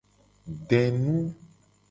Denu. 0.69 1.15